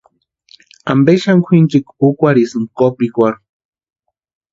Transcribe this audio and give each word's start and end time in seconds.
¿Ampe 0.93 1.13
xani 1.23 1.41
kwʼinchikwa 1.45 1.93
úkwarhisïnki 2.09 2.71
kopikwarhu? 2.77 3.41